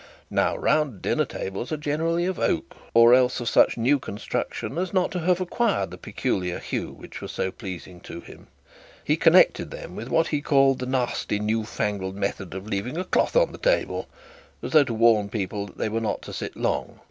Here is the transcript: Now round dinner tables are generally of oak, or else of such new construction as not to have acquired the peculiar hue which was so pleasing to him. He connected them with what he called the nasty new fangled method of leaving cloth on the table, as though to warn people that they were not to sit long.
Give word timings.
Now 0.31 0.55
round 0.57 1.03
dinner 1.03 1.25
tables 1.25 1.71
are 1.71 1.77
generally 1.77 2.25
of 2.25 2.39
oak, 2.39 2.75
or 2.95 3.13
else 3.13 3.39
of 3.39 3.47
such 3.47 3.77
new 3.77 3.99
construction 3.99 4.79
as 4.79 4.93
not 4.93 5.11
to 5.11 5.19
have 5.19 5.39
acquired 5.39 5.91
the 5.91 5.97
peculiar 5.99 6.57
hue 6.57 6.87
which 6.91 7.21
was 7.21 7.31
so 7.31 7.51
pleasing 7.51 7.99
to 7.99 8.19
him. 8.19 8.47
He 9.03 9.15
connected 9.15 9.69
them 9.69 9.95
with 9.95 10.07
what 10.09 10.29
he 10.29 10.41
called 10.41 10.79
the 10.79 10.87
nasty 10.87 11.37
new 11.37 11.65
fangled 11.65 12.15
method 12.15 12.55
of 12.55 12.65
leaving 12.65 12.95
cloth 13.03 13.35
on 13.35 13.51
the 13.51 13.59
table, 13.59 14.07
as 14.63 14.71
though 14.71 14.85
to 14.85 14.93
warn 14.95 15.29
people 15.29 15.67
that 15.67 15.77
they 15.77 15.87
were 15.87 16.01
not 16.01 16.23
to 16.23 16.33
sit 16.33 16.57
long. 16.57 16.97